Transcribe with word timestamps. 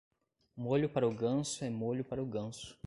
Molho 0.57 0.89
para 0.89 1.07
o 1.07 1.13
ganso 1.13 1.63
é 1.63 1.69
molho 1.69 2.03
para 2.03 2.23
o 2.23 2.25
ganso. 2.25 2.75